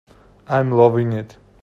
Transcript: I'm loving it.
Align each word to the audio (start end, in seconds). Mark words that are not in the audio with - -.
I'm 0.47 0.71
loving 0.71 1.13
it. 1.13 1.37